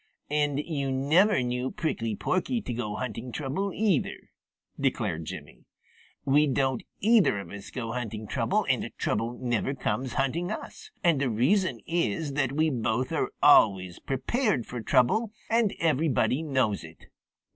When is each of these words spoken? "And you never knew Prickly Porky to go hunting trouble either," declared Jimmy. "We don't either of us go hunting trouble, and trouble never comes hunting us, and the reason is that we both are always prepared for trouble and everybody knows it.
"And 0.31 0.57
you 0.59 0.91
never 0.91 1.43
knew 1.43 1.69
Prickly 1.69 2.15
Porky 2.15 2.59
to 2.59 2.73
go 2.73 2.95
hunting 2.95 3.31
trouble 3.31 3.71
either," 3.71 4.31
declared 4.79 5.25
Jimmy. 5.25 5.67
"We 6.25 6.47
don't 6.47 6.81
either 7.01 7.37
of 7.39 7.51
us 7.51 7.69
go 7.69 7.91
hunting 7.91 8.25
trouble, 8.25 8.65
and 8.67 8.89
trouble 8.97 9.37
never 9.39 9.75
comes 9.75 10.13
hunting 10.13 10.49
us, 10.49 10.89
and 11.03 11.21
the 11.21 11.29
reason 11.29 11.81
is 11.85 12.33
that 12.33 12.53
we 12.53 12.71
both 12.71 13.11
are 13.11 13.29
always 13.43 13.99
prepared 13.99 14.65
for 14.65 14.81
trouble 14.81 15.33
and 15.51 15.75
everybody 15.79 16.41
knows 16.41 16.83
it. 16.83 17.05